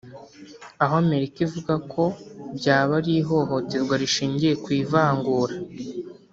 [0.83, 2.03] aho Amerika ivuga ko
[2.57, 5.55] byaba ari ihohoterwa rishingiye ku ivangura